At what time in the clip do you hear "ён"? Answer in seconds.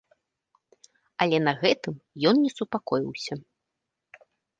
2.29-2.35